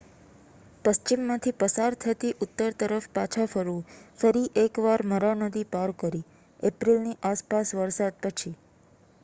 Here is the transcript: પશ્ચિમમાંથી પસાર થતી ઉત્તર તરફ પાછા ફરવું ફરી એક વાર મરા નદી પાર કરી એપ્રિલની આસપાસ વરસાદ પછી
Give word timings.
પશ્ચિમમાંથી 0.85 1.51
પસાર 1.59 1.97
થતી 1.97 2.31
ઉત્તર 2.41 2.71
તરફ 2.79 3.09
પાછા 3.11 3.45
ફરવું 3.47 3.83
ફરી 4.19 4.49
એક 4.57 4.81
વાર 4.83 5.01
મરા 5.07 5.35
નદી 5.41 5.71
પાર 5.71 5.91
કરી 5.99 6.25
એપ્રિલની 6.63 7.19
આસપાસ 7.25 7.75
વરસાદ 7.77 8.15
પછી 8.23 8.55